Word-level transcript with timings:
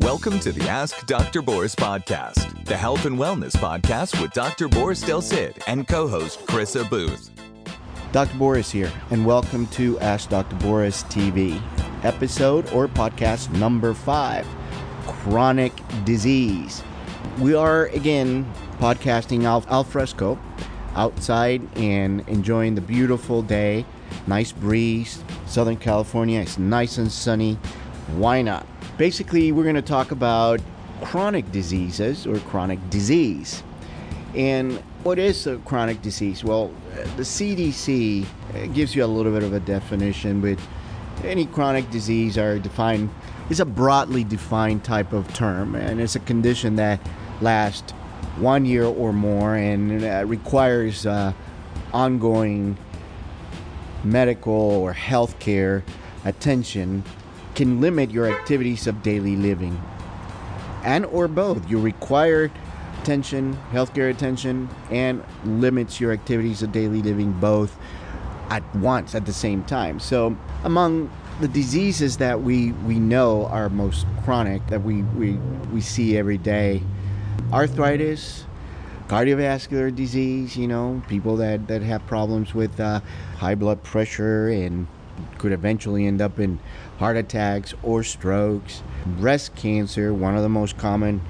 Welcome 0.00 0.40
to 0.40 0.50
the 0.50 0.68
Ask 0.68 1.06
Dr. 1.06 1.40
Boris 1.40 1.76
podcast, 1.76 2.64
the 2.64 2.76
health 2.76 3.04
and 3.04 3.16
wellness 3.16 3.52
podcast 3.52 4.20
with 4.20 4.32
Dr. 4.32 4.66
Boris 4.66 5.00
Del 5.00 5.22
Cid 5.22 5.62
and 5.68 5.86
co 5.86 6.08
host 6.08 6.44
Chrissa 6.46 6.90
Booth. 6.90 7.30
Dr. 8.10 8.36
Boris 8.36 8.72
here, 8.72 8.90
and 9.12 9.24
welcome 9.24 9.68
to 9.68 9.96
Ask 10.00 10.30
Dr. 10.30 10.56
Boris 10.56 11.04
TV, 11.04 11.62
episode 12.02 12.68
or 12.72 12.88
podcast 12.88 13.52
number 13.52 13.94
five 13.94 14.44
Chronic 15.06 15.72
Disease. 16.04 16.82
We 17.38 17.54
are 17.54 17.86
again 17.86 18.52
podcasting 18.78 19.44
al, 19.44 19.64
al 19.68 19.84
fresco 19.84 20.36
outside 20.96 21.62
and 21.78 22.28
enjoying 22.28 22.74
the 22.74 22.80
beautiful 22.80 23.42
day, 23.42 23.86
nice 24.26 24.50
breeze, 24.50 25.22
Southern 25.46 25.76
California, 25.76 26.40
it's 26.40 26.58
nice 26.58 26.98
and 26.98 27.12
sunny. 27.12 27.54
Why 28.16 28.42
not? 28.42 28.66
Basically, 28.96 29.50
we're 29.50 29.64
going 29.64 29.74
to 29.74 29.82
talk 29.82 30.12
about 30.12 30.60
chronic 31.02 31.50
diseases 31.50 32.28
or 32.28 32.38
chronic 32.38 32.78
disease. 32.90 33.64
And 34.36 34.78
what 35.02 35.18
is 35.18 35.48
a 35.48 35.56
chronic 35.58 36.00
disease? 36.00 36.44
Well, 36.44 36.72
the 37.16 37.24
CDC 37.24 38.24
gives 38.72 38.94
you 38.94 39.04
a 39.04 39.06
little 39.06 39.32
bit 39.32 39.42
of 39.42 39.52
a 39.52 39.58
definition, 39.58 40.40
but 40.40 40.58
any 41.24 41.46
chronic 41.46 41.90
disease 41.90 42.38
are 42.38 42.60
defined 42.60 43.10
is 43.50 43.58
a 43.58 43.64
broadly 43.64 44.22
defined 44.22 44.84
type 44.84 45.12
of 45.12 45.32
term, 45.34 45.74
and 45.74 46.00
it's 46.00 46.14
a 46.14 46.20
condition 46.20 46.76
that 46.76 47.00
lasts 47.40 47.90
one 48.38 48.64
year 48.64 48.84
or 48.84 49.12
more 49.12 49.56
and 49.56 50.04
uh, 50.04 50.24
requires 50.24 51.04
uh, 51.04 51.32
ongoing 51.92 52.76
medical 54.04 54.52
or 54.52 54.94
healthcare 54.94 55.82
attention 56.24 57.02
can 57.54 57.80
limit 57.80 58.10
your 58.10 58.26
activities 58.26 58.86
of 58.86 59.02
daily 59.02 59.36
living. 59.36 59.80
And 60.84 61.06
or 61.06 61.28
both. 61.28 61.68
You 61.68 61.80
require 61.80 62.50
attention 63.00 63.58
healthcare 63.70 64.10
attention 64.10 64.68
and 64.90 65.22
limits 65.44 66.00
your 66.00 66.12
activities 66.12 66.62
of 66.62 66.72
daily 66.72 67.02
living 67.02 67.32
both 67.32 67.76
at 68.48 68.62
once 68.76 69.14
at 69.14 69.26
the 69.26 69.32
same 69.32 69.62
time. 69.64 70.00
So 70.00 70.36
among 70.64 71.10
the 71.40 71.48
diseases 71.48 72.16
that 72.18 72.40
we 72.42 72.72
we 72.86 72.98
know 72.98 73.46
are 73.46 73.68
most 73.68 74.06
chronic 74.24 74.66
that 74.68 74.82
we 74.82 75.02
we, 75.02 75.32
we 75.72 75.80
see 75.80 76.16
every 76.16 76.38
day 76.38 76.80
arthritis 77.52 78.44
cardiovascular 79.08 79.94
disease 79.94 80.56
you 80.56 80.68
know 80.68 81.02
people 81.08 81.36
that 81.36 81.66
that 81.66 81.82
have 81.82 82.06
problems 82.06 82.54
with 82.54 82.78
uh, 82.78 83.00
high 83.38 83.54
blood 83.56 83.82
pressure 83.82 84.48
and 84.48 84.86
could 85.38 85.50
eventually 85.50 86.06
end 86.06 86.22
up 86.22 86.38
in 86.38 86.58
heart 86.98 87.16
attacks 87.16 87.74
or 87.82 88.02
strokes, 88.02 88.82
breast 89.06 89.54
cancer, 89.56 90.12
one 90.14 90.36
of 90.36 90.42
the 90.42 90.48
most 90.48 90.76
common 90.78 91.20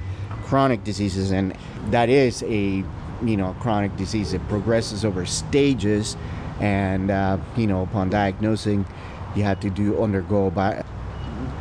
chronic 0.44 0.84
diseases, 0.84 1.30
and 1.30 1.56
that 1.90 2.08
is 2.08 2.42
a 2.44 2.84
you 3.22 3.36
know 3.36 3.54
chronic 3.60 3.96
disease. 3.96 4.32
It 4.32 4.46
progresses 4.48 5.04
over 5.04 5.24
stages, 5.26 6.16
and 6.60 7.10
uh, 7.10 7.38
you 7.56 7.66
know 7.66 7.82
upon 7.82 8.10
diagnosing, 8.10 8.86
you 9.34 9.42
have 9.44 9.60
to 9.60 9.70
do 9.70 10.02
undergo 10.02 10.50
by 10.50 10.84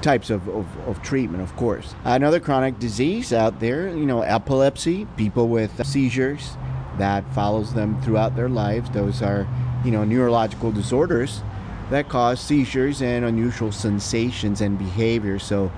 types 0.02 0.30
of, 0.30 0.48
of, 0.50 0.66
of, 0.88 1.02
treatment, 1.02 1.42
of 1.42 1.56
course. 1.56 1.96
Another 2.04 2.40
chronic 2.40 2.78
disease 2.78 3.32
out 3.32 3.60
there, 3.60 3.88
you 3.88 4.06
know, 4.06 4.22
epilepsy, 4.22 5.08
people 5.18 5.48
with 5.48 5.86
seizures 5.86 6.58
that 6.98 7.24
follows 7.34 7.74
them 7.74 8.00
throughout 8.02 8.36
their 8.36 8.50
lives. 8.50 8.90
Those 8.92 9.22
are, 9.22 9.48
you 9.84 9.92
know, 9.92 10.04
neurological 10.04 10.72
disorders 10.72 11.42
that 11.90 12.10
cause 12.10 12.40
seizures 12.40 13.02
and 13.02 13.26
unusual 13.26 13.72
sensations 13.72 14.62
and 14.62 14.78
behavior. 14.78 15.40
So, 15.40 15.72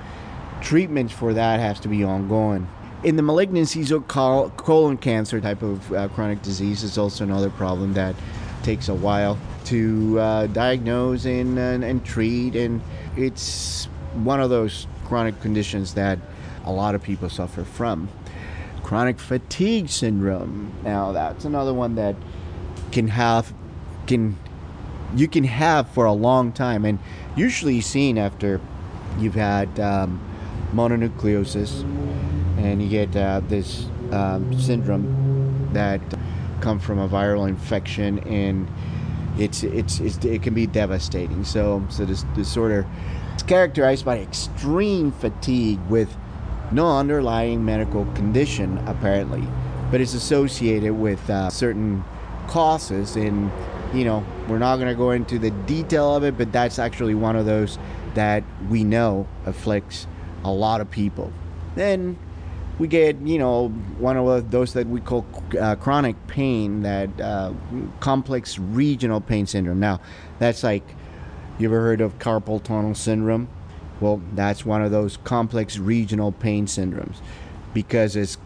treatment 0.61 1.11
for 1.11 1.33
that 1.33 1.59
has 1.59 1.79
to 1.81 1.87
be 1.87 2.03
ongoing. 2.03 2.67
In 3.03 3.17
the 3.17 3.23
malignancies 3.23 3.91
or 3.91 4.01
colon 4.01 4.97
cancer 4.97 5.39
type 5.39 5.61
of 5.61 5.91
uh, 5.93 6.07
chronic 6.09 6.41
disease 6.41 6.83
is 6.83 6.97
also 6.97 7.23
another 7.23 7.49
problem 7.49 7.93
that 7.93 8.15
takes 8.63 8.89
a 8.89 8.95
while 8.95 9.37
to 9.65 10.19
uh, 10.19 10.47
diagnose 10.47 11.25
and, 11.25 11.59
and, 11.59 11.83
and 11.83 12.03
treat, 12.03 12.55
and 12.55 12.81
it's 13.15 13.85
one 14.13 14.39
of 14.39 14.49
those 14.49 14.87
chronic 15.05 15.39
conditions 15.41 15.93
that 15.93 16.17
a 16.65 16.71
lot 16.71 16.95
of 16.95 17.03
people 17.03 17.29
suffer 17.29 17.63
from. 17.63 18.09
Chronic 18.83 19.19
fatigue 19.19 19.89
syndrome. 19.89 20.73
Now, 20.83 21.11
that's 21.11 21.45
another 21.45 21.73
one 21.73 21.95
that 21.95 22.15
can 22.91 23.07
have 23.07 23.53
can 24.07 24.37
you 25.15 25.27
can 25.27 25.45
have 25.45 25.89
for 25.89 26.05
a 26.05 26.13
long 26.13 26.51
time, 26.51 26.85
and 26.85 26.99
usually 27.35 27.81
seen 27.81 28.17
after 28.17 28.59
you've 29.17 29.35
had 29.35 29.79
um, 29.79 30.19
mononucleosis, 30.73 31.81
and 32.57 32.81
you 32.81 32.89
get 32.89 33.15
uh, 33.15 33.41
this 33.47 33.87
um, 34.11 34.57
syndrome 34.59 35.69
that 35.73 36.01
come 36.61 36.79
from 36.79 36.99
a 36.99 37.07
viral 37.07 37.47
infection, 37.47 38.19
and 38.27 38.67
it's, 39.37 39.63
it's, 39.63 39.99
it's 39.99 40.17
it 40.23 40.41
can 40.43 40.53
be 40.53 40.67
devastating. 40.67 41.43
So 41.43 41.85
so 41.89 42.05
this 42.05 42.23
disorder 42.35 42.85
is 43.35 43.43
characterized 43.43 44.05
by 44.05 44.19
extreme 44.19 45.11
fatigue 45.11 45.79
with 45.89 46.15
no 46.71 46.97
underlying 46.97 47.63
medical 47.63 48.05
condition 48.13 48.77
apparently, 48.87 49.43
but 49.91 50.01
it's 50.01 50.13
associated 50.13 50.93
with 50.93 51.29
uh, 51.29 51.49
certain 51.49 52.03
causes 52.47 53.15
in 53.15 53.51
you 53.95 54.03
know, 54.03 54.25
we're 54.49 54.59
not 54.59 54.75
going 54.75 54.89
to 54.89 54.95
go 54.95 55.11
into 55.11 55.39
the 55.39 55.51
detail 55.51 56.15
of 56.15 56.23
it, 56.23 56.37
but 56.37 56.51
that's 56.51 56.79
actually 56.79 57.15
one 57.15 57.35
of 57.35 57.45
those 57.45 57.79
that 58.13 58.43
we 58.69 58.83
know 58.83 59.27
afflicts 59.45 60.05
a 60.43 60.51
lot 60.51 60.81
of 60.81 60.91
people. 60.91 61.31
Then 61.75 62.17
we 62.77 62.87
get, 62.87 63.15
you 63.21 63.37
know, 63.37 63.69
one 63.69 64.17
of 64.17 64.51
those 64.51 64.73
that 64.73 64.87
we 64.87 64.99
call 64.99 65.25
uh, 65.59 65.75
chronic 65.75 66.15
pain, 66.27 66.81
that 66.81 67.09
uh, 67.21 67.53
complex 68.01 68.59
regional 68.59 69.21
pain 69.21 69.45
syndrome. 69.47 69.79
Now, 69.79 70.01
that's 70.39 70.63
like, 70.63 70.83
you 71.57 71.69
ever 71.69 71.79
heard 71.79 72.01
of 72.01 72.19
carpal 72.19 72.61
tunnel 72.61 72.95
syndrome? 72.95 73.47
Well, 74.01 74.21
that's 74.33 74.65
one 74.65 74.81
of 74.81 74.91
those 74.91 75.17
complex 75.17 75.77
regional 75.77 76.33
pain 76.33 76.65
syndromes 76.65 77.17
because 77.73 78.17
it's, 78.17 78.37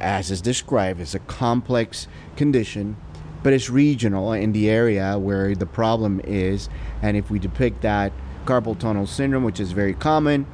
as 0.00 0.30
is 0.30 0.40
described, 0.40 1.00
it's 1.00 1.14
a 1.14 1.18
complex 1.18 2.08
condition 2.36 2.96
but 3.44 3.52
it's 3.52 3.70
regional 3.70 4.32
in 4.32 4.52
the 4.52 4.68
area 4.68 5.16
where 5.18 5.54
the 5.54 5.66
problem 5.66 6.20
is. 6.24 6.68
And 7.02 7.16
if 7.16 7.30
we 7.30 7.38
depict 7.38 7.82
that 7.82 8.10
carpal 8.46 8.76
tunnel 8.76 9.06
syndrome, 9.06 9.44
which 9.44 9.60
is 9.60 9.70
very 9.70 9.94
common, 9.94 10.46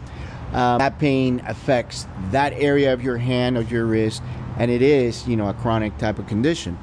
um, 0.53 0.79
that 0.81 0.99
pain 0.99 1.41
affects 1.47 2.07
that 2.33 2.53
area 2.55 2.93
of 2.93 3.03
your 3.03 3.17
hand 3.17 3.57
or 3.57 3.63
your 3.63 3.87
wrist, 3.87 4.23
and 4.59 4.71
it 4.71 4.83
is, 4.83 5.27
you 5.27 5.37
know, 5.37 5.49
a 5.49 5.55
chronic 5.55 5.97
type 5.99 6.19
of 6.19 6.27
condition, 6.27 6.77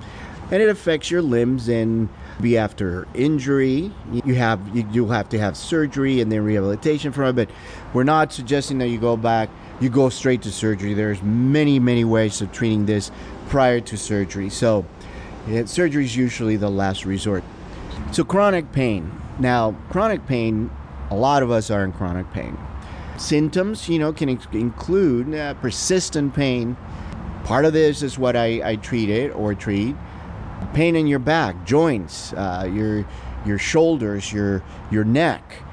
and 0.50 0.64
it 0.64 0.70
affects 0.70 1.12
your 1.12 1.22
limbs 1.22 1.68
and 1.68 2.08
be 2.40 2.58
after 2.58 3.06
injury. 3.14 3.92
You 4.14 4.36
have 4.36 4.62
you, 4.74 4.88
you'll 4.92 5.10
have 5.10 5.28
to 5.30 5.40
have 5.40 5.58
surgery 5.58 6.22
and 6.22 6.32
then 6.32 6.44
rehabilitation 6.44 7.12
from 7.12 7.26
it. 7.26 7.34
But 7.34 7.50
we're 7.94 8.06
not 8.06 8.32
suggesting 8.32 8.78
that 8.78 8.88
you 8.88 8.98
go 8.98 9.18
back. 9.18 9.50
You 9.82 9.90
go 9.90 10.08
straight 10.08 10.42
to 10.44 10.52
surgery. 10.52 10.94
There's 10.94 11.22
many 11.22 11.80
many 11.80 12.06
ways 12.06 12.40
of 12.42 12.54
treating 12.54 12.86
this 12.86 13.12
prior 13.50 13.82
to 13.82 13.98
surgery. 13.98 14.50
So 14.50 14.86
surgery 15.66 16.06
is 16.06 16.16
usually 16.16 16.58
the 16.58 16.70
last 16.70 17.06
resort. 17.06 17.44
So, 18.12 18.24
chronic 18.24 18.72
pain. 18.72 19.12
Now, 19.40 19.76
chronic 19.90 20.26
pain, 20.26 20.70
a 21.10 21.16
lot 21.16 21.44
of 21.44 21.52
us 21.52 21.72
are 21.72 21.84
in 21.84 21.92
chronic 21.92 22.32
pain. 22.34 22.58
Symptoms, 23.18 23.90
you 23.90 23.98
know, 24.00 24.14
can 24.14 24.30
include 24.30 25.34
uh, 25.34 25.54
persistent 25.56 26.34
pain. 26.34 26.76
Part 27.44 27.66
of 27.66 27.74
this 27.74 28.04
is 28.04 28.20
what 28.20 28.36
I, 28.36 28.72
I 28.72 28.76
treat 28.76 29.10
it 29.10 29.30
or 29.36 29.56
treat. 29.56 29.96
Pain 30.74 30.96
in 30.96 31.08
your 31.08 31.20
back, 31.20 31.66
joints, 31.66 32.34
uh, 32.34 32.70
your 32.72 33.08
your 33.46 33.58
shoulders, 33.58 34.34
your 34.34 34.64
your 34.92 35.04
neck, 35.04 35.64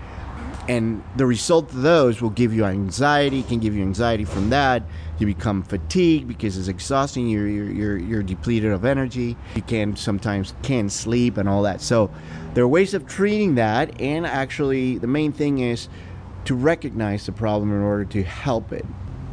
and 0.68 1.02
the 1.16 1.26
result 1.26 1.70
of 1.70 1.82
those 1.82 2.22
will 2.22 2.30
give 2.30 2.54
you 2.54 2.64
anxiety. 2.64 3.42
Can 3.42 3.58
give 3.58 3.74
you 3.74 3.82
anxiety 3.82 4.24
from 4.24 4.50
that. 4.50 4.82
You 5.18 5.26
become 5.26 5.62
fatigued 5.62 6.26
because 6.26 6.56
it's 6.56 6.68
exhausting 6.68 7.28
you're, 7.28 7.46
you're, 7.46 7.98
you're, 7.98 8.22
depleted 8.22 8.72
of 8.72 8.84
energy. 8.84 9.36
You 9.54 9.62
can 9.62 9.94
sometimes 9.94 10.54
can't 10.62 10.90
sleep 10.90 11.36
and 11.36 11.48
all 11.48 11.62
that. 11.62 11.80
So 11.80 12.10
there 12.54 12.64
are 12.64 12.68
ways 12.68 12.94
of 12.94 13.06
treating 13.06 13.56
that 13.56 14.00
and 14.00 14.26
actually 14.26 14.98
the 14.98 15.06
main 15.06 15.32
thing 15.32 15.58
is 15.58 15.88
to 16.46 16.54
recognize 16.54 17.26
the 17.26 17.32
problem 17.32 17.70
in 17.70 17.80
order 17.80 18.04
to 18.06 18.22
help 18.22 18.72
it. 18.72 18.86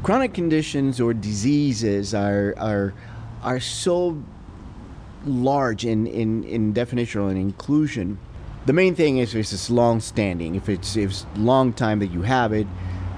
Chronic 0.04 0.34
conditions 0.34 1.00
or 1.00 1.14
diseases 1.14 2.14
are 2.14 2.54
are 2.58 2.94
are 3.44 3.60
so 3.60 4.22
large 5.26 5.86
in, 5.86 6.08
in, 6.08 6.44
in 6.44 6.74
definition 6.74 7.22
and 7.22 7.38
inclusion 7.38 8.18
the 8.66 8.74
main 8.74 8.96
thing 8.96 9.18
is 9.18 9.34
if 9.34 9.52
it's 9.52 9.70
long 9.70 10.00
standing 10.00 10.56
if 10.56 10.70
it's 10.70 10.96
if 10.96 11.12
it's 11.12 11.26
long 11.36 11.74
time 11.74 12.00
that 12.00 12.12
you 12.12 12.22
have 12.22 12.54
it 12.54 12.68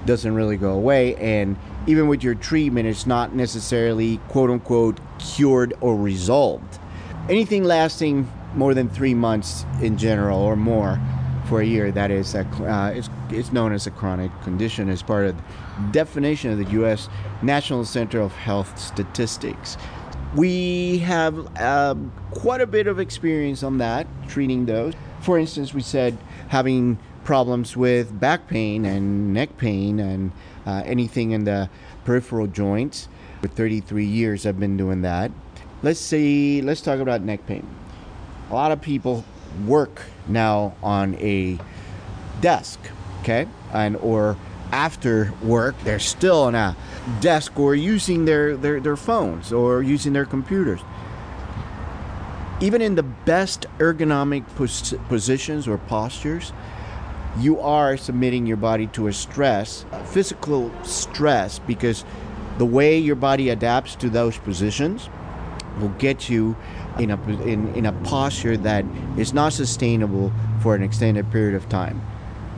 doesn't 0.06 0.34
really 0.34 0.56
go 0.56 0.72
away 0.72 1.14
and 1.16 1.56
even 1.86 2.08
with 2.08 2.22
your 2.22 2.34
treatment, 2.34 2.88
it's 2.88 3.06
not 3.06 3.34
necessarily 3.34 4.18
quote 4.28 4.50
unquote 4.50 5.00
cured 5.18 5.74
or 5.80 5.96
resolved. 5.96 6.78
Anything 7.28 7.64
lasting 7.64 8.30
more 8.54 8.74
than 8.74 8.88
three 8.88 9.14
months 9.14 9.64
in 9.82 9.98
general 9.98 10.38
or 10.38 10.56
more 10.56 11.00
for 11.46 11.60
a 11.60 11.64
year. 11.64 11.90
That 11.90 12.10
is, 12.10 12.34
a, 12.34 12.40
uh, 12.40 12.92
it's, 12.94 13.10
it's 13.30 13.52
known 13.52 13.72
as 13.72 13.86
a 13.86 13.90
chronic 13.90 14.30
condition 14.42 14.88
as 14.88 15.02
part 15.02 15.26
of 15.26 15.36
the 15.36 15.42
definition 15.90 16.52
of 16.52 16.58
the 16.58 16.70
U.S. 16.72 17.08
National 17.42 17.84
Center 17.84 18.20
of 18.20 18.32
Health 18.32 18.78
Statistics. 18.78 19.76
We 20.34 20.98
have 20.98 21.60
um, 21.60 22.12
quite 22.32 22.60
a 22.60 22.66
bit 22.66 22.86
of 22.86 22.98
experience 22.98 23.62
on 23.62 23.78
that, 23.78 24.06
treating 24.28 24.66
those. 24.66 24.94
For 25.24 25.38
instance, 25.38 25.72
we 25.72 25.80
said 25.80 26.18
having 26.48 26.98
problems 27.24 27.78
with 27.78 28.20
back 28.20 28.46
pain 28.46 28.84
and 28.84 29.32
neck 29.32 29.56
pain 29.56 29.98
and 29.98 30.32
uh, 30.66 30.82
anything 30.84 31.30
in 31.30 31.44
the 31.44 31.70
peripheral 32.04 32.46
joints. 32.46 33.08
For 33.40 33.48
33 33.48 34.04
years, 34.04 34.44
I've 34.44 34.60
been 34.60 34.76
doing 34.76 35.00
that. 35.00 35.32
Let's 35.82 35.98
see, 35.98 36.60
let's 36.60 36.82
talk 36.82 37.00
about 37.00 37.22
neck 37.22 37.46
pain. 37.46 37.66
A 38.50 38.54
lot 38.54 38.70
of 38.70 38.82
people 38.82 39.24
work 39.66 40.02
now 40.28 40.74
on 40.82 41.14
a 41.14 41.58
desk, 42.42 42.78
okay? 43.22 43.46
And 43.72 43.96
or 43.96 44.36
after 44.72 45.32
work, 45.42 45.74
they're 45.84 45.98
still 46.00 46.42
on 46.42 46.54
a 46.54 46.76
desk 47.22 47.58
or 47.58 47.74
using 47.74 48.26
their, 48.26 48.58
their, 48.58 48.78
their 48.78 48.96
phones 48.96 49.54
or 49.54 49.82
using 49.82 50.12
their 50.12 50.26
computers. 50.26 50.80
Even 52.64 52.80
in 52.80 52.94
the 52.94 53.02
best 53.02 53.66
ergonomic 53.76 54.42
pos- 54.56 54.94
positions 55.10 55.68
or 55.68 55.76
postures, 55.76 56.50
you 57.38 57.60
are 57.60 57.98
submitting 57.98 58.46
your 58.46 58.56
body 58.56 58.86
to 58.86 59.06
a 59.06 59.12
stress, 59.12 59.84
physical 60.06 60.72
stress, 60.82 61.58
because 61.58 62.06
the 62.56 62.64
way 62.64 62.96
your 62.96 63.16
body 63.16 63.50
adapts 63.50 63.94
to 63.96 64.08
those 64.08 64.38
positions 64.38 65.10
will 65.78 65.90
get 65.98 66.30
you 66.30 66.56
in 66.98 67.10
a, 67.10 67.22
in, 67.42 67.68
in 67.74 67.84
a 67.84 67.92
posture 67.92 68.56
that 68.56 68.86
is 69.18 69.34
not 69.34 69.52
sustainable 69.52 70.32
for 70.62 70.74
an 70.74 70.82
extended 70.82 71.30
period 71.30 71.54
of 71.54 71.68
time. 71.68 72.00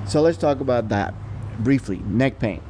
So 0.07 0.23
let's 0.23 0.39
talk 0.39 0.61
about 0.61 0.89
that 0.91 1.15
briefly 1.59 2.01
neck 2.07 2.39
pain. 2.39 2.63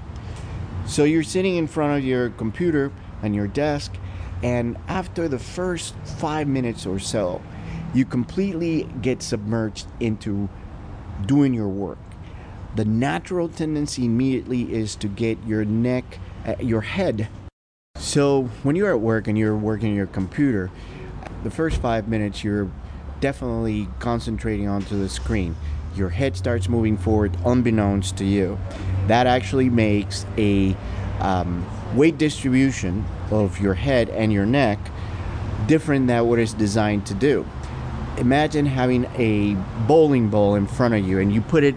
So 0.86 1.04
you're 1.04 1.22
sitting 1.22 1.56
in 1.56 1.66
front 1.66 1.98
of 1.98 2.02
your 2.02 2.30
computer 2.30 2.92
and 3.22 3.34
your 3.34 3.46
desk, 3.46 3.94
and 4.42 4.76
after 4.88 5.28
the 5.28 5.38
first 5.38 5.94
five 6.18 6.46
minutes 6.46 6.86
or 6.86 6.98
so, 6.98 7.42
you 7.94 8.04
completely 8.04 8.84
get 9.00 9.22
submerged 9.22 9.86
into 10.00 10.48
doing 11.24 11.54
your 11.54 11.68
work. 11.68 11.98
The 12.74 12.84
natural 12.84 13.48
tendency 13.48 14.04
immediately 14.04 14.72
is 14.72 14.96
to 14.96 15.08
get 15.08 15.38
your 15.46 15.64
neck, 15.64 16.18
uh, 16.46 16.56
your 16.60 16.82
head. 16.82 17.28
So 17.96 18.44
when 18.62 18.76
you're 18.76 18.90
at 18.90 19.00
work 19.00 19.28
and 19.28 19.38
you're 19.38 19.56
working 19.56 19.94
your 19.94 20.06
computer, 20.06 20.70
the 21.42 21.50
first 21.50 21.80
five 21.80 22.08
minutes 22.08 22.44
you're 22.44 22.70
definitely 23.20 23.88
concentrating 23.98 24.68
onto 24.68 24.98
the 24.98 25.08
screen. 25.08 25.56
Your 25.94 26.10
head 26.10 26.36
starts 26.36 26.68
moving 26.68 26.98
forward 26.98 27.34
unbeknownst 27.46 28.18
to 28.18 28.26
you. 28.26 28.58
That 29.06 29.26
actually 29.26 29.70
makes 29.70 30.26
a 30.36 30.76
um, 31.20 31.64
weight 31.96 32.18
distribution 32.18 33.06
of 33.30 33.60
your 33.60 33.74
head 33.74 34.08
and 34.10 34.32
your 34.32 34.46
neck 34.46 34.78
different 35.66 36.06
than 36.06 36.26
what 36.26 36.38
it's 36.38 36.52
designed 36.52 37.06
to 37.06 37.14
do. 37.14 37.46
Imagine 38.18 38.66
having 38.66 39.04
a 39.16 39.54
bowling 39.86 40.28
ball 40.28 40.54
in 40.54 40.66
front 40.66 40.94
of 40.94 41.06
you 41.06 41.18
and 41.18 41.32
you 41.32 41.40
put 41.40 41.64
it 41.64 41.74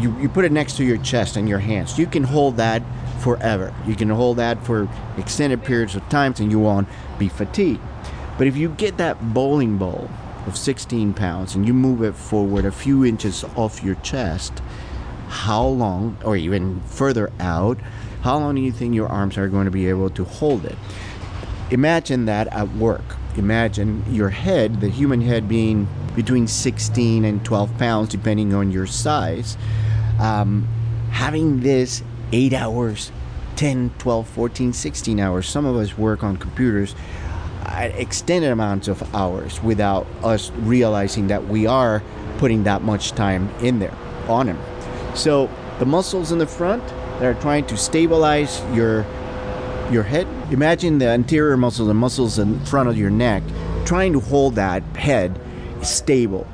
you, 0.00 0.18
you 0.18 0.28
put 0.28 0.44
it 0.46 0.52
next 0.52 0.76
to 0.78 0.84
your 0.84 0.96
chest 0.98 1.36
and 1.36 1.48
your 1.48 1.58
hands. 1.58 1.98
You 1.98 2.06
can 2.06 2.24
hold 2.24 2.56
that 2.56 2.82
forever. 3.20 3.74
You 3.86 3.94
can 3.94 4.08
hold 4.08 4.38
that 4.38 4.64
for 4.64 4.88
extended 5.18 5.62
periods 5.62 5.94
of 5.94 6.08
time 6.08 6.34
and 6.38 6.50
you 6.50 6.58
won't 6.58 6.88
be 7.18 7.28
fatigued. 7.28 7.82
But 8.38 8.46
if 8.46 8.56
you 8.56 8.70
get 8.70 8.96
that 8.96 9.34
bowling 9.34 9.76
ball 9.76 10.08
of 10.46 10.56
16 10.56 11.12
pounds 11.12 11.54
and 11.54 11.66
you 11.66 11.74
move 11.74 12.02
it 12.02 12.14
forward 12.14 12.64
a 12.64 12.72
few 12.72 13.04
inches 13.04 13.44
off 13.56 13.82
your 13.82 13.96
chest, 13.96 14.62
how 15.30 15.64
long, 15.64 16.18
or 16.24 16.36
even 16.36 16.80
further 16.82 17.32
out, 17.40 17.78
how 18.22 18.36
long 18.38 18.56
do 18.56 18.60
you 18.60 18.72
think 18.72 18.94
your 18.94 19.08
arms 19.08 19.38
are 19.38 19.48
going 19.48 19.64
to 19.64 19.70
be 19.70 19.88
able 19.88 20.10
to 20.10 20.24
hold 20.24 20.66
it? 20.66 20.76
Imagine 21.70 22.26
that 22.26 22.48
at 22.48 22.68
work. 22.74 23.16
Imagine 23.36 24.04
your 24.12 24.30
head, 24.30 24.80
the 24.80 24.88
human 24.88 25.20
head, 25.20 25.48
being 25.48 25.88
between 26.16 26.48
16 26.48 27.24
and 27.24 27.44
12 27.44 27.78
pounds, 27.78 28.08
depending 28.08 28.52
on 28.52 28.72
your 28.72 28.86
size. 28.86 29.56
Um, 30.18 30.68
having 31.12 31.60
this 31.60 32.02
eight 32.32 32.52
hours, 32.52 33.12
10, 33.56 33.92
12, 33.98 34.28
14, 34.28 34.72
16 34.72 35.20
hours. 35.20 35.48
Some 35.48 35.64
of 35.64 35.76
us 35.76 35.96
work 35.96 36.24
on 36.24 36.36
computers 36.36 36.94
at 37.66 37.94
extended 37.94 38.50
amounts 38.50 38.88
of 38.88 39.14
hours 39.14 39.62
without 39.62 40.06
us 40.24 40.50
realizing 40.50 41.28
that 41.28 41.46
we 41.46 41.66
are 41.66 42.02
putting 42.38 42.64
that 42.64 42.82
much 42.82 43.12
time 43.12 43.48
in 43.62 43.78
there 43.78 43.96
on 44.28 44.48
him. 44.48 44.58
So 45.14 45.50
the 45.78 45.86
muscles 45.86 46.32
in 46.32 46.38
the 46.38 46.46
front 46.46 46.86
that 46.86 47.24
are 47.24 47.40
trying 47.40 47.66
to 47.66 47.76
stabilize 47.76 48.62
your 48.72 49.04
your 49.90 50.02
head. 50.04 50.26
Imagine 50.52 50.98
the 50.98 51.08
anterior 51.08 51.56
muscles, 51.56 51.88
the 51.88 51.94
muscles 51.94 52.38
in 52.38 52.64
front 52.64 52.88
of 52.88 52.96
your 52.96 53.10
neck, 53.10 53.42
trying 53.84 54.12
to 54.12 54.20
hold 54.20 54.54
that 54.54 54.82
head 54.96 55.38
stable. 55.82 56.46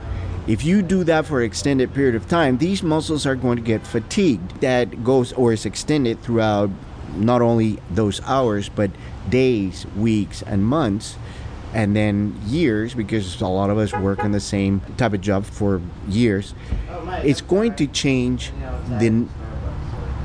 If 0.47 0.65
you 0.65 0.81
do 0.81 1.05
that 1.05 1.27
for 1.27 1.41
an 1.41 1.47
extended 1.47 1.93
period 1.93 2.15
of 2.15 2.29
time, 2.29 2.59
these 2.59 2.83
muscles 2.83 3.27
are 3.27 3.35
going 3.35 3.57
to 3.57 3.63
get 3.63 3.87
fatigued. 3.87 4.61
That 4.61 5.05
goes 5.05 5.33
or 5.33 5.53
is 5.53 5.67
extended 5.67 6.23
throughout 6.23 6.71
not 7.17 7.43
only 7.43 7.79
those 7.91 8.21
hours, 8.23 8.69
but 8.69 8.91
days, 9.29 9.87
weeks, 9.97 10.43
and 10.43 10.65
months, 10.65 11.17
and 11.77 11.95
then 11.95 12.35
years, 12.47 12.95
because 12.95 13.39
a 13.43 13.47
lot 13.47 13.69
of 13.69 13.77
us 13.77 13.93
work 13.93 14.21
in 14.21 14.33
the 14.33 14.41
same 14.41 14.81
type 14.97 15.13
of 15.13 15.21
job 15.21 15.45
for 15.45 15.83
years. 16.09 16.55
It's 17.23 17.43
going 17.43 17.75
to 17.77 17.87
change 17.87 18.51
the. 18.99 19.29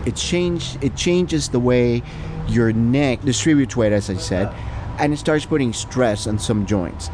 It 0.06 0.16
change. 0.16 0.78
It 0.82 0.96
changes 0.96 1.50
the 1.50 1.60
way 1.60 2.04
your 2.48 2.72
neck 2.72 3.22
distributes 3.24 3.76
weight, 3.76 3.92
as 3.92 4.10
I 4.10 4.16
said, 4.16 4.48
and 4.98 5.12
it 5.12 5.18
starts 5.18 5.46
putting 5.46 5.74
stress 5.74 6.26
on 6.26 6.40
some 6.40 6.66
joints. 6.66 7.10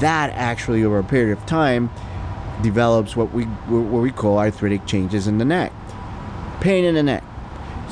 That 0.00 0.30
actually, 0.30 0.82
over 0.82 0.98
a 0.98 1.04
period 1.04 1.36
of 1.36 1.44
time, 1.44 1.90
develops 2.62 3.14
what 3.14 3.34
we 3.34 3.44
what 3.44 4.00
we 4.00 4.10
call 4.10 4.38
arthritic 4.38 4.86
changes 4.86 5.26
in 5.26 5.36
the 5.36 5.44
neck, 5.44 5.74
pain 6.62 6.86
in 6.86 6.94
the 6.94 7.02
neck 7.02 7.22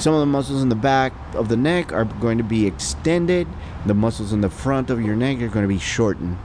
some 0.02 0.14
of 0.14 0.20
the 0.20 0.26
muscles 0.26 0.62
in 0.62 0.69
the 0.69 0.75
back 0.75 1.12
of 1.34 1.49
the 1.49 1.56
neck 1.56 1.93
are 1.93 2.04
going 2.04 2.37
to 2.38 2.44
be 2.44 2.66
extended. 2.66 3.46
The 3.87 3.94
muscles 3.94 4.32
in 4.32 4.40
the 4.40 4.50
front 4.50 4.90
of 4.90 5.00
your 5.00 5.14
neck 5.14 5.40
are 5.40 5.49
going 5.49 5.62
to 5.62 5.69
be 5.69 5.78
shortened. 5.78 6.38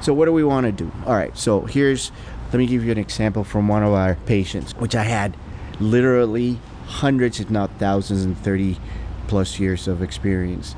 So, 0.00 0.14
what 0.14 0.26
do 0.26 0.32
we 0.32 0.44
want 0.44 0.66
to 0.66 0.72
do? 0.72 0.92
All 1.04 1.14
right, 1.14 1.36
so 1.36 1.62
here's 1.62 2.12
let 2.52 2.58
me 2.58 2.66
give 2.66 2.84
you 2.84 2.92
an 2.92 2.98
example 2.98 3.42
from 3.42 3.66
one 3.66 3.82
of 3.82 3.92
our 3.92 4.14
patients, 4.26 4.76
which 4.76 4.94
I 4.94 5.02
had 5.02 5.36
literally 5.80 6.58
hundreds, 6.86 7.40
if 7.40 7.50
not 7.50 7.70
thousands, 7.78 8.24
and 8.24 8.38
30 8.38 8.76
plus 9.26 9.58
years 9.58 9.88
of 9.88 10.02
experience. 10.02 10.76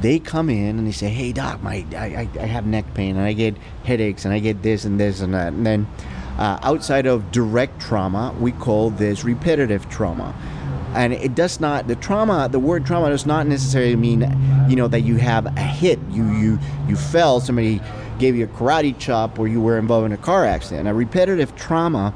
They 0.00 0.18
come 0.18 0.48
in 0.48 0.78
and 0.78 0.86
they 0.86 0.92
say, 0.92 1.08
Hey, 1.08 1.32
doc, 1.32 1.62
my, 1.62 1.86
I, 1.94 2.28
I 2.40 2.46
have 2.46 2.66
neck 2.66 2.94
pain 2.94 3.16
and 3.16 3.24
I 3.24 3.34
get 3.34 3.56
headaches 3.84 4.24
and 4.24 4.32
I 4.32 4.38
get 4.38 4.62
this 4.62 4.84
and 4.84 4.98
this 4.98 5.20
and 5.20 5.34
that. 5.34 5.54
And 5.54 5.64
then 5.64 5.86
uh, 6.38 6.58
outside 6.62 7.06
of 7.06 7.32
direct 7.32 7.80
trauma, 7.80 8.34
we 8.38 8.52
call 8.52 8.90
this 8.90 9.24
repetitive 9.24 9.88
trauma 9.88 10.34
and 10.96 11.12
it 11.12 11.34
does 11.34 11.60
not 11.60 11.86
the 11.86 11.94
trauma 11.96 12.48
the 12.50 12.58
word 12.58 12.86
trauma 12.86 13.08
does 13.10 13.26
not 13.26 13.46
necessarily 13.46 13.96
mean 13.96 14.22
you 14.68 14.76
know 14.76 14.88
that 14.88 15.00
you 15.00 15.16
have 15.16 15.46
a 15.46 15.60
hit. 15.60 15.98
You 16.10 16.28
you 16.32 16.58
you 16.88 16.96
fell 16.96 17.40
somebody 17.40 17.80
gave 18.18 18.34
you 18.34 18.44
a 18.44 18.48
karate 18.48 18.98
chop 18.98 19.38
or 19.38 19.46
you 19.46 19.60
were 19.60 19.78
involved 19.78 20.06
in 20.06 20.12
a 20.12 20.16
car 20.16 20.44
accident. 20.44 20.88
A 20.88 20.94
repetitive 20.94 21.54
trauma 21.54 22.14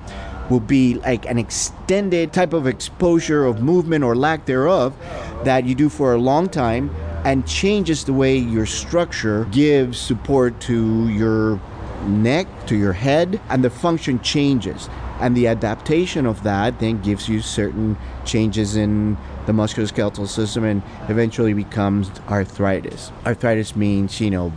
will 0.48 0.60
be 0.60 0.94
like 0.94 1.26
an 1.26 1.38
extended 1.38 2.32
type 2.32 2.52
of 2.52 2.66
exposure 2.66 3.44
of 3.44 3.62
movement 3.62 4.02
or 4.02 4.16
lack 4.16 4.46
thereof 4.46 4.96
that 5.44 5.64
you 5.64 5.74
do 5.74 5.88
for 5.88 6.14
a 6.14 6.18
long 6.18 6.48
time 6.48 6.90
and 7.24 7.46
changes 7.46 8.04
the 8.04 8.12
way 8.12 8.36
your 8.36 8.66
structure 8.66 9.44
gives 9.52 9.98
support 9.98 10.58
to 10.60 11.08
your 11.10 11.60
neck 12.06 12.46
to 12.66 12.76
your 12.76 12.94
head 12.94 13.40
and 13.50 13.62
the 13.62 13.70
function 13.70 14.18
changes 14.20 14.88
and 15.20 15.36
the 15.36 15.46
adaptation 15.46 16.26
of 16.26 16.42
that 16.42 16.78
then 16.80 17.00
gives 17.02 17.28
you 17.28 17.40
certain 17.40 17.96
changes 18.24 18.76
in 18.76 19.16
the 19.46 19.52
musculoskeletal 19.52 20.26
system 20.26 20.64
and 20.64 20.82
eventually 21.08 21.52
becomes 21.52 22.10
arthritis. 22.28 23.12
Arthritis 23.26 23.76
means, 23.76 24.20
you 24.20 24.30
know, 24.30 24.52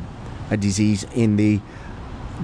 a 0.50 0.58
disease 0.58 1.06
in 1.16 1.36
the 1.36 1.60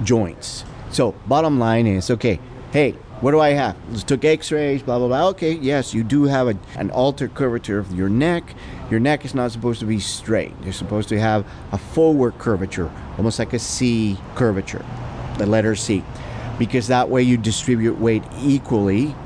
joints. 0.02 0.64
So, 0.90 1.12
bottom 1.26 1.58
line 1.58 1.86
is 1.86 2.10
okay, 2.10 2.40
hey, 2.72 2.92
what 3.20 3.32
do 3.32 3.40
I 3.40 3.50
have? 3.50 3.76
Let's 3.90 4.02
took 4.02 4.24
x-rays, 4.24 4.82
blah 4.82 4.98
blah 4.98 5.08
blah. 5.08 5.28
Okay, 5.28 5.52
yes, 5.52 5.92
you 5.92 6.02
do 6.02 6.24
have 6.24 6.48
a, 6.48 6.58
an 6.76 6.90
altered 6.90 7.34
curvature 7.34 7.78
of 7.78 7.92
your 7.92 8.08
neck. 8.08 8.54
Your 8.90 8.98
neck 8.98 9.24
is 9.24 9.34
not 9.34 9.52
supposed 9.52 9.80
to 9.80 9.86
be 9.86 10.00
straight. 10.00 10.54
You're 10.62 10.72
supposed 10.72 11.08
to 11.10 11.20
have 11.20 11.46
a 11.70 11.78
forward 11.78 12.38
curvature, 12.38 12.90
almost 13.18 13.38
like 13.38 13.52
a 13.52 13.58
C 13.58 14.18
curvature, 14.34 14.84
the 15.36 15.46
letter 15.46 15.76
C 15.76 16.02
because 16.60 16.86
that 16.86 17.08
way 17.08 17.22
you 17.24 17.36
distribute 17.36 17.98
weight 17.98 18.22
equally 18.40 19.16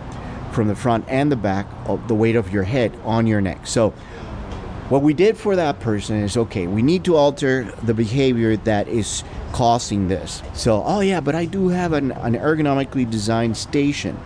from 0.53 0.69
the 0.69 0.75
front 0.75 1.05
and 1.09 1.31
the 1.31 1.37
back 1.37 1.67
of 1.87 2.09
the 2.09 2.15
weight 2.15 2.37
of 2.37 2.51
your 2.51 2.63
head 2.63 2.97
on 3.05 3.27
your 3.27 3.43
neck. 3.43 3.67
So 3.67 3.93
What 4.91 5.01
we 5.01 5.15
did 5.15 5.39
for 5.39 5.57
that 5.57 5.81
person 5.81 6.17
is 6.17 6.37
okay, 6.37 6.67
we 6.67 6.83
need 6.83 7.05
to 7.07 7.17
alter 7.17 7.65
the 7.85 7.95
behavior 7.95 8.55
that 8.59 8.87
is 8.87 9.25
causing 9.53 10.09
this. 10.09 10.43
So, 10.53 10.83
oh 10.85 11.01
yeah, 11.01 11.21
but 11.21 11.35
I 11.35 11.47
do 11.47 11.69
have 11.69 11.95
an, 11.95 12.13
an 12.13 12.35
ergonomically 12.35 13.11
designed 13.11 13.57
station. 13.57 14.19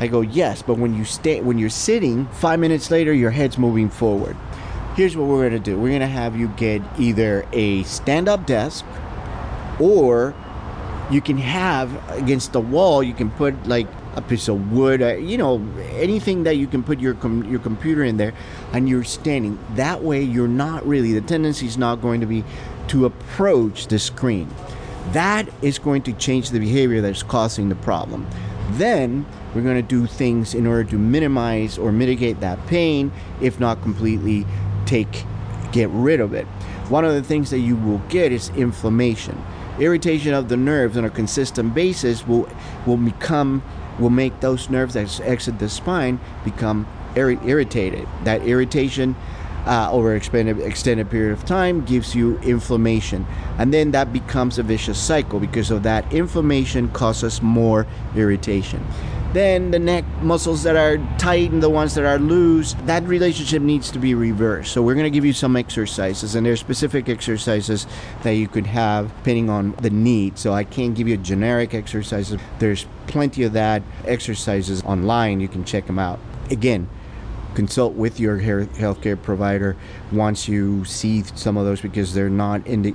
I 0.00 0.08
go, 0.08 0.20
yes, 0.20 0.60
but 0.60 0.76
when 0.76 0.94
you 0.94 1.06
stay 1.06 1.40
when 1.40 1.58
you're 1.58 1.70
sitting, 1.70 2.26
five 2.26 2.60
minutes 2.60 2.90
later 2.90 3.14
your 3.14 3.30
head's 3.30 3.56
moving 3.56 3.88
forward. 3.88 4.36
Here's 4.96 5.16
what 5.16 5.28
we're 5.28 5.48
gonna 5.48 5.58
do. 5.58 5.78
We're 5.78 5.92
gonna 5.92 6.06
have 6.06 6.36
you 6.36 6.48
get 6.48 6.82
either 6.98 7.46
a 7.52 7.82
stand-up 7.84 8.46
desk 8.46 8.84
or 9.80 10.34
you 11.12 11.20
can 11.20 11.36
have 11.36 11.90
against 12.10 12.52
the 12.52 12.60
wall 12.60 13.02
you 13.02 13.12
can 13.12 13.30
put 13.32 13.54
like 13.66 13.86
a 14.16 14.22
piece 14.22 14.48
of 14.48 14.72
wood 14.72 15.02
uh, 15.02 15.14
you 15.14 15.36
know 15.38 15.62
anything 15.92 16.42
that 16.44 16.56
you 16.56 16.66
can 16.66 16.82
put 16.82 17.00
your 17.00 17.14
com- 17.14 17.44
your 17.50 17.60
computer 17.60 18.02
in 18.04 18.16
there 18.16 18.34
and 18.72 18.88
you're 18.88 19.04
standing. 19.04 19.58
That 19.74 20.02
way 20.02 20.22
you're 20.22 20.48
not 20.48 20.86
really 20.86 21.12
the 21.12 21.20
tendency 21.20 21.66
is 21.66 21.78
not 21.78 22.00
going 22.00 22.20
to 22.20 22.26
be 22.26 22.44
to 22.88 23.06
approach 23.06 23.86
the 23.86 23.98
screen. 23.98 24.48
That 25.12 25.48
is 25.62 25.78
going 25.78 26.02
to 26.02 26.12
change 26.12 26.50
the 26.50 26.58
behavior 26.58 27.00
that's 27.00 27.22
causing 27.22 27.68
the 27.68 27.74
problem. 27.76 28.26
Then 28.72 29.26
we're 29.54 29.62
going 29.62 29.76
to 29.76 29.82
do 29.82 30.06
things 30.06 30.54
in 30.54 30.66
order 30.66 30.84
to 30.90 30.98
minimize 30.98 31.76
or 31.76 31.92
mitigate 31.92 32.40
that 32.40 32.64
pain 32.66 33.12
if 33.40 33.60
not 33.60 33.82
completely 33.82 34.46
take 34.86 35.24
get 35.72 35.88
rid 35.90 36.20
of 36.20 36.34
it. 36.34 36.46
One 36.88 37.04
of 37.04 37.14
the 37.14 37.22
things 37.22 37.50
that 37.50 37.60
you 37.60 37.76
will 37.76 37.98
get 38.08 38.32
is 38.32 38.50
inflammation 38.50 39.42
irritation 39.78 40.34
of 40.34 40.48
the 40.48 40.56
nerves 40.56 40.96
on 40.96 41.04
a 41.04 41.10
consistent 41.10 41.74
basis 41.74 42.26
will 42.26 42.48
will 42.86 42.96
become 42.96 43.62
will 43.98 44.10
make 44.10 44.40
those 44.40 44.70
nerves 44.70 44.94
that 44.94 45.20
exit 45.20 45.58
the 45.58 45.68
spine 45.68 46.18
become 46.44 46.86
ir- 47.14 47.42
irritated. 47.46 48.08
That 48.24 48.42
irritation 48.42 49.16
uh, 49.66 49.90
over 49.92 50.14
extended 50.14 50.58
extended 50.60 51.10
period 51.10 51.32
of 51.32 51.44
time 51.44 51.84
gives 51.84 52.14
you 52.14 52.38
inflammation, 52.38 53.26
and 53.58 53.72
then 53.72 53.92
that 53.92 54.12
becomes 54.12 54.58
a 54.58 54.62
vicious 54.62 54.98
cycle 54.98 55.38
because 55.38 55.70
of 55.70 55.82
that 55.84 56.12
inflammation 56.12 56.88
causes 56.90 57.40
more 57.42 57.86
irritation. 58.16 58.84
Then 59.32 59.70
the 59.70 59.78
neck 59.78 60.04
muscles 60.20 60.62
that 60.64 60.76
are 60.76 60.98
tight 61.16 61.50
and 61.52 61.62
the 61.62 61.70
ones 61.70 61.94
that 61.94 62.04
are 62.04 62.18
loose, 62.18 62.74
that 62.84 63.02
relationship 63.04 63.62
needs 63.62 63.90
to 63.92 63.98
be 63.98 64.14
reversed. 64.14 64.72
So 64.72 64.82
we're 64.82 64.94
going 64.94 65.04
to 65.04 65.10
give 65.10 65.24
you 65.24 65.32
some 65.32 65.56
exercises, 65.56 66.34
and 66.34 66.44
there's 66.44 66.60
specific 66.60 67.08
exercises 67.08 67.86
that 68.24 68.32
you 68.32 68.46
could 68.46 68.66
have 68.66 69.08
depending 69.18 69.48
on 69.48 69.72
the 69.80 69.88
need. 69.88 70.38
So 70.38 70.52
I 70.52 70.64
can't 70.64 70.94
give 70.94 71.08
you 71.08 71.16
generic 71.16 71.72
exercises. 71.72 72.38
There's 72.58 72.84
plenty 73.06 73.44
of 73.44 73.54
that 73.54 73.82
exercises 74.04 74.82
online. 74.82 75.40
You 75.40 75.48
can 75.48 75.64
check 75.64 75.86
them 75.86 75.98
out. 75.98 76.20
Again, 76.50 76.90
consult 77.54 77.94
with 77.94 78.20
your 78.20 78.38
healthcare 78.38 79.20
provider 79.20 79.76
once 80.10 80.48
you 80.48 80.84
see 80.84 81.22
some 81.22 81.56
of 81.56 81.64
those 81.64 81.80
because 81.80 82.12
they're 82.12 82.28
not 82.28 82.66
indi- 82.66 82.94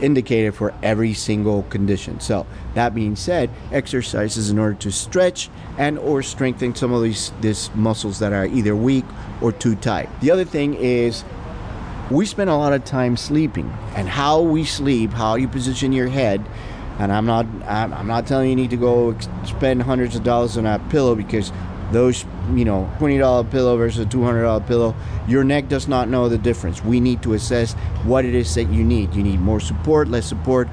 indicated 0.00 0.54
for 0.54 0.74
every 0.82 1.14
single 1.14 1.62
condition. 1.64 2.20
So 2.20 2.46
that 2.74 2.94
being 2.94 3.16
said, 3.16 3.50
exercises 3.72 4.50
in 4.50 4.58
order 4.58 4.74
to 4.74 4.92
stretch 4.92 5.50
and 5.78 5.98
or 5.98 6.22
strengthen 6.22 6.74
some 6.74 6.92
of 6.92 7.02
these 7.02 7.32
these 7.40 7.70
muscles 7.74 8.18
that 8.18 8.32
are 8.32 8.46
either 8.46 8.74
weak 8.74 9.04
or 9.40 9.52
too 9.52 9.74
tight. 9.76 10.08
The 10.20 10.30
other 10.30 10.44
thing 10.44 10.74
is 10.74 11.24
we 12.10 12.24
spend 12.26 12.50
a 12.50 12.56
lot 12.56 12.72
of 12.72 12.84
time 12.84 13.16
sleeping 13.16 13.72
and 13.94 14.08
how 14.08 14.40
we 14.40 14.64
sleep, 14.64 15.12
how 15.12 15.34
you 15.34 15.48
position 15.48 15.92
your 15.92 16.08
head. 16.08 16.44
And 16.98 17.12
I'm 17.12 17.26
not 17.26 17.46
I'm 17.66 18.06
not 18.06 18.26
telling 18.26 18.48
you 18.48 18.56
need 18.56 18.70
to 18.70 18.76
go 18.76 19.16
spend 19.44 19.82
hundreds 19.82 20.16
of 20.16 20.22
dollars 20.22 20.56
on 20.56 20.64
a 20.64 20.78
pillow 20.90 21.14
because 21.14 21.52
those 21.92 22.24
you 22.54 22.64
know 22.64 22.90
$20 22.98 23.50
pillow 23.50 23.76
versus 23.76 24.04
a 24.04 24.08
$200 24.08 24.66
pillow 24.66 24.94
your 25.28 25.44
neck 25.44 25.68
does 25.68 25.88
not 25.88 26.08
know 26.08 26.28
the 26.28 26.38
difference. 26.38 26.84
We 26.84 27.00
need 27.00 27.22
to 27.22 27.34
assess 27.34 27.72
what 28.04 28.24
it 28.24 28.34
is 28.34 28.54
that 28.54 28.64
you 28.64 28.84
need. 28.84 29.14
You 29.14 29.22
need 29.22 29.40
more 29.40 29.60
support 29.60 30.08
less 30.08 30.26
support. 30.26 30.68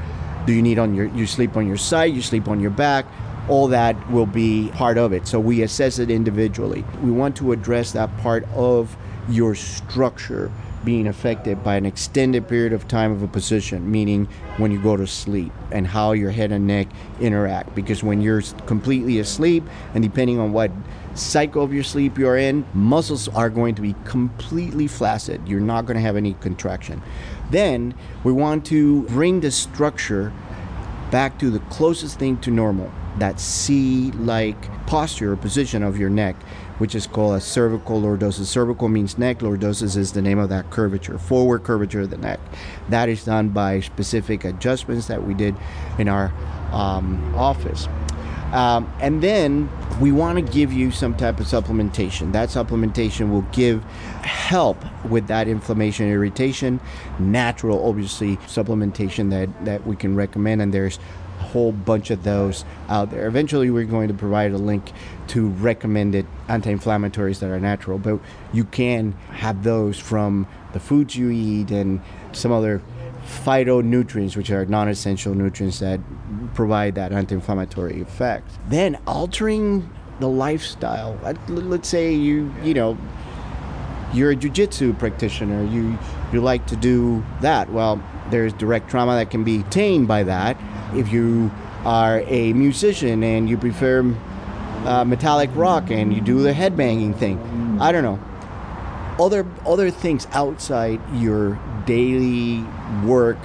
Do 0.46 0.54
you 0.54 0.62
need 0.62 0.80
on 0.80 0.94
your 0.94 1.08
you 1.08 1.26
sleep 1.26 1.56
on 1.58 1.68
your 1.68 1.78
side 1.78 2.14
you 2.14 2.22
sleep 2.22 2.48
on 2.48 2.60
your 2.60 2.72
back? 2.72 3.06
All 3.50 3.68
that 3.68 4.10
will 4.10 4.26
be 4.26 4.72
part 4.74 4.98
of 4.98 5.12
it. 5.12 5.28
So 5.28 5.40
we 5.40 5.64
assess 5.64 6.00
it 6.00 6.10
individually. 6.10 6.86
We 7.02 7.12
want 7.12 7.36
to 7.38 7.52
address 7.52 7.92
that 7.92 8.16
part 8.20 8.46
of 8.54 8.96
your 9.28 9.56
structure 9.56 10.52
being 10.84 11.08
affected 11.08 11.64
by 11.64 11.76
an 11.76 11.86
extended 11.86 12.48
period 12.48 12.74
of 12.74 12.88
time 12.88 13.12
of 13.12 13.24
a 13.24 13.28
position, 13.28 13.90
meaning 13.90 14.28
when 14.58 14.72
you 14.72 14.82
go 14.82 14.98
to 14.98 15.08
sleep 15.08 15.52
and 15.72 15.88
how 15.88 16.12
your 16.12 16.32
head 16.32 16.52
and 16.52 16.68
neck 16.68 16.88
interact. 17.20 17.74
Because 17.76 18.04
when 18.04 18.22
you're 18.22 18.42
completely 18.66 19.20
asleep, 19.20 19.64
and 19.94 20.04
depending 20.04 20.40
on 20.40 20.52
what 20.52 20.72
cycle 21.16 21.64
of 21.64 21.74
your 21.74 21.84
sleep 21.84 22.18
you're 22.18 22.38
in, 22.38 22.66
muscles 22.74 23.28
are 23.30 23.50
going 23.50 23.76
to 23.76 23.82
be 23.82 23.96
completely 24.06 24.88
flaccid. 24.88 25.48
You're 25.48 25.60
not 25.60 25.86
going 25.86 25.96
to 25.96 26.02
have 26.02 26.16
any 26.16 26.34
contraction. 26.36 27.02
Then 27.52 27.94
we 28.24 28.32
want 28.32 28.66
to 28.68 29.04
bring 29.04 29.42
the 29.42 29.52
structure 29.52 30.34
back 31.12 31.38
to 31.40 31.50
the 31.50 31.60
closest 31.60 32.18
thing 32.18 32.38
to 32.38 32.52
normal, 32.52 32.92
that 33.20 33.40
C 33.40 34.12
like 34.14 34.58
posture 34.88 35.34
or 35.34 35.36
position 35.36 35.84
of 35.84 35.98
your 35.98 36.10
neck 36.10 36.36
which 36.78 36.96
is 36.96 37.08
called 37.08 37.36
a 37.36 37.42
cervical 37.42 38.02
lordosis. 38.02 38.46
Cervical 38.46 38.90
means 38.90 39.18
neck, 39.18 39.40
lordosis 39.40 39.96
is 39.96 40.14
the 40.14 40.22
name 40.22 40.40
of 40.40 40.50
that 40.50 40.70
curvature, 40.70 41.18
forward 41.18 41.64
curvature 41.64 42.02
of 42.02 42.10
the 42.10 42.18
neck. 42.18 42.40
That 42.90 43.10
is 43.10 43.24
done 43.24 43.50
by 43.50 43.80
specific 43.80 44.44
adjustments 44.44 45.08
that 45.08 45.24
we 45.24 45.34
did 45.34 45.56
in 45.98 46.08
our 46.08 46.34
um, 46.72 47.34
office. 47.36 47.88
Um, 48.54 48.94
and 49.00 49.22
then 49.24 49.68
we 50.00 50.12
want 50.12 50.38
to 50.38 50.54
give 50.54 50.72
you 50.72 50.92
some 50.92 51.18
type 51.18 51.40
of 51.40 51.48
supplementation. 51.48 52.34
That 52.34 52.50
supplementation 52.50 53.32
will 53.32 53.42
give 53.52 53.84
help 54.24 54.78
with 55.06 55.26
that 55.28 55.48
inflammation, 55.48 56.08
irritation, 56.10 56.80
natural, 57.18 57.84
obviously, 57.88 58.38
supplementation 58.38 59.32
that, 59.32 59.66
that 59.66 59.88
we 59.88 59.96
can 59.96 60.16
recommend. 60.16 60.62
And 60.62 60.72
there's 60.72 61.00
a 61.40 61.44
whole 61.46 61.72
bunch 61.72 62.12
of 62.12 62.24
those 62.24 62.64
out 62.90 63.10
there. 63.10 63.26
Eventually, 63.26 63.72
we're 63.72 63.86
going 63.86 64.08
to 64.08 64.14
provide 64.14 64.52
a 64.52 64.58
link 64.60 64.92
to 65.30 65.48
recommended 65.48 66.28
anti 66.48 66.72
inflammatories 66.72 67.40
that 67.40 67.50
are 67.50 67.60
natural, 67.60 67.98
but 67.98 68.20
you 68.54 68.66
can 68.66 69.14
have 69.32 69.64
those 69.64 69.98
from 69.98 70.48
the 70.74 70.80
foods 70.80 71.16
you 71.16 71.32
eat 71.32 71.72
and 71.72 72.02
some 72.34 72.52
other 72.52 72.84
phytonutrients, 73.26 74.36
which 74.36 74.52
are 74.52 74.66
non 74.66 74.88
essential 74.88 75.34
nutrients 75.34 75.80
that 75.80 76.00
provide 76.54 76.96
that 76.96 77.12
anti 77.12 77.36
inflammatory 77.36 78.02
effect. 78.02 78.50
Then 78.70 79.00
altering 79.08 79.90
the 80.20 80.30
lifestyle. 80.30 81.20
Let's 81.48 81.90
say 81.90 82.14
you, 82.14 82.54
you 82.64 82.74
know, 82.74 82.98
you're 84.14 84.32
a 84.32 84.36
jiu-jitsu 84.36 84.94
practitioner. 84.94 85.64
You 85.66 85.98
you 86.32 86.42
like 86.42 86.66
to 86.68 86.76
do 86.76 87.24
that. 87.42 87.72
Well 87.72 88.02
there's 88.30 88.54
direct 88.54 88.90
trauma 88.90 89.16
that 89.16 89.30
can 89.30 89.44
be 89.44 89.60
attained 89.60 90.08
by 90.08 90.24
that. 90.24 90.58
If 90.96 91.12
you 91.12 91.52
are 91.84 92.22
a 92.28 92.54
musician 92.54 93.24
and 93.24 93.50
you 93.50 93.58
prefer 93.58 94.16
uh, 94.86 95.04
metallic 95.06 95.50
rock 95.54 95.92
and 95.92 96.14
you 96.14 96.22
do 96.22 96.42
the 96.42 96.54
headbanging 96.54 97.18
thing. 97.18 97.40
I 97.80 97.92
don't 97.92 98.04
know. 98.04 98.20
Other 99.20 99.46
other 99.66 99.92
things 99.92 100.28
outside 100.32 101.00
your 101.14 101.60
daily 101.86 102.64
work 103.06 103.40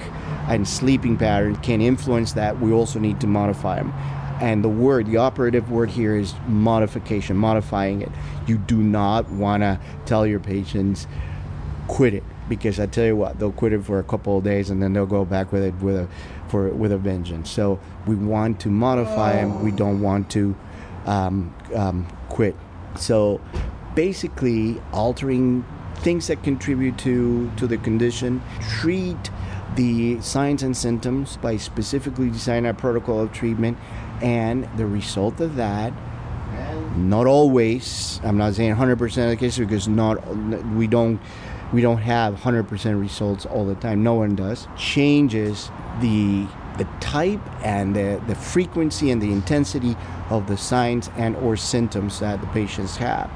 and 0.47 0.67
sleeping 0.67 1.17
pattern 1.17 1.55
can 1.57 1.81
influence 1.81 2.33
that. 2.33 2.59
We 2.59 2.71
also 2.71 2.99
need 2.99 3.19
to 3.21 3.27
modify 3.27 3.75
them. 3.75 3.93
And 4.41 4.63
the 4.63 4.69
word, 4.69 5.07
the 5.07 5.17
operative 5.17 5.69
word 5.69 5.89
here 5.89 6.15
is 6.15 6.33
modification, 6.47 7.35
modifying 7.35 8.01
it. 8.01 8.09
You 8.47 8.57
do 8.57 8.77
not 8.77 9.29
want 9.29 9.63
to 9.63 9.79
tell 10.05 10.25
your 10.25 10.39
patients, 10.39 11.07
quit 11.87 12.13
it. 12.13 12.23
Because 12.47 12.79
I 12.79 12.87
tell 12.87 13.05
you 13.05 13.15
what, 13.15 13.37
they'll 13.37 13.51
quit 13.51 13.73
it 13.73 13.83
for 13.83 13.99
a 13.99 14.03
couple 14.03 14.39
of 14.39 14.43
days 14.43 14.71
and 14.71 14.81
then 14.81 14.93
they'll 14.93 15.05
go 15.05 15.23
back 15.23 15.51
with 15.51 15.63
it 15.63 15.75
with 15.75 15.95
a 15.95 16.07
for 16.47 16.69
with 16.69 16.91
a 16.91 16.97
vengeance. 16.97 17.49
So 17.49 17.79
we 18.07 18.15
want 18.15 18.59
to 18.61 18.69
modify 18.69 19.33
them. 19.33 19.63
We 19.63 19.71
don't 19.71 20.01
want 20.01 20.31
to 20.31 20.55
um, 21.05 21.53
um, 21.75 22.07
quit. 22.29 22.55
So 22.95 23.39
basically, 23.93 24.81
altering 24.93 25.63
things 26.01 26.27
that 26.27 26.43
contribute 26.43 26.97
to 26.99 27.51
to 27.57 27.67
the 27.67 27.77
condition, 27.77 28.41
treat 28.61 29.29
the 29.75 30.19
signs 30.21 30.63
and 30.63 30.75
symptoms 30.75 31.37
by 31.37 31.57
specifically 31.57 32.29
designing 32.29 32.69
a 32.69 32.73
protocol 32.73 33.21
of 33.21 33.31
treatment 33.31 33.77
and 34.21 34.67
the 34.77 34.85
result 34.85 35.39
of 35.39 35.55
that 35.55 35.93
not 36.95 37.27
always 37.27 38.19
i'm 38.23 38.35
not 38.35 38.55
saying 38.55 38.75
100% 38.75 39.03
of 39.23 39.29
the 39.29 39.35
cases 39.35 39.59
because 39.59 39.87
not 39.87 40.17
we 40.73 40.87
don't 40.87 41.21
we 41.71 41.81
don't 41.81 41.97
have 41.99 42.35
100% 42.35 42.99
results 42.99 43.45
all 43.45 43.65
the 43.65 43.75
time. 43.75 44.03
No 44.03 44.15
one 44.15 44.35
does. 44.35 44.67
Changes 44.77 45.69
the 46.01 46.47
the 46.79 46.87
type 46.99 47.41
and 47.61 47.95
the, 47.95 48.19
the 48.25 48.35
frequency 48.35 49.11
and 49.11 49.21
the 49.21 49.31
intensity 49.31 49.95
of 50.29 50.47
the 50.47 50.57
signs 50.57 51.11
and 51.15 51.35
or 51.37 51.55
symptoms 51.55 52.19
that 52.19 52.41
the 52.41 52.47
patients 52.47 52.97
have 52.97 53.29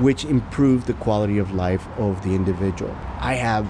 which 0.00 0.24
improve 0.24 0.86
the 0.86 0.94
quality 0.94 1.38
of 1.38 1.52
life 1.52 1.88
of 1.98 2.22
the 2.22 2.34
individual. 2.34 2.96
I 3.18 3.34
have 3.34 3.66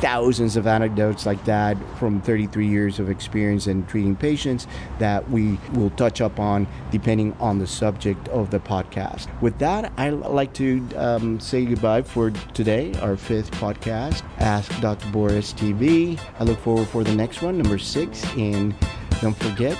thousands 0.00 0.56
of 0.56 0.66
anecdotes 0.66 1.26
like 1.26 1.44
that 1.44 1.76
from 1.98 2.20
33 2.20 2.66
years 2.66 2.98
of 2.98 3.10
experience 3.10 3.66
in 3.66 3.84
treating 3.86 4.14
patients 4.14 4.66
that 4.98 5.28
we 5.30 5.58
will 5.72 5.90
touch 5.90 6.20
up 6.20 6.38
on 6.38 6.66
depending 6.90 7.32
on 7.40 7.58
the 7.58 7.66
subject 7.66 8.28
of 8.28 8.50
the 8.50 8.60
podcast. 8.60 9.28
With 9.40 9.58
that, 9.58 9.92
I'd 9.96 10.10
like 10.10 10.52
to 10.54 10.86
um, 10.96 11.40
say 11.40 11.64
goodbye 11.64 12.02
for 12.02 12.30
today, 12.30 12.94
our 13.00 13.16
fifth 13.16 13.50
podcast, 13.52 14.22
Ask 14.38 14.80
Dr. 14.80 15.10
Boris 15.10 15.52
TV. 15.52 16.20
I 16.38 16.44
look 16.44 16.58
forward 16.60 16.88
for 16.88 17.02
the 17.02 17.14
next 17.14 17.42
one, 17.42 17.58
number 17.58 17.78
six, 17.78 18.24
and 18.36 18.74
don't 19.20 19.36
forget, 19.36 19.76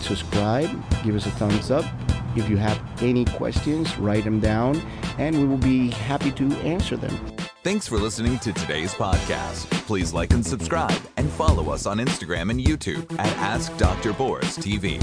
subscribe, 0.00 0.70
give 1.02 1.16
us 1.16 1.26
a 1.26 1.30
thumbs 1.32 1.70
up. 1.70 1.84
If 2.36 2.48
you 2.48 2.56
have 2.56 2.80
any 3.02 3.24
questions, 3.24 3.96
write 3.98 4.24
them 4.24 4.40
down, 4.40 4.82
and 5.18 5.36
we 5.36 5.44
will 5.44 5.58
be 5.58 5.90
happy 5.90 6.30
to 6.32 6.44
answer 6.60 6.96
them. 6.96 7.41
Thanks 7.62 7.86
for 7.86 7.96
listening 7.96 8.40
to 8.40 8.52
today's 8.52 8.92
podcast. 8.92 9.70
Please 9.86 10.12
like 10.12 10.32
and 10.32 10.44
subscribe 10.44 11.00
and 11.16 11.30
follow 11.30 11.70
us 11.70 11.86
on 11.86 11.98
Instagram 11.98 12.50
and 12.50 12.58
YouTube 12.58 13.08
at 13.20 13.28
Ask 13.36 13.76
Dr. 13.76 14.12
Boris 14.14 14.58
TV. 14.58 15.00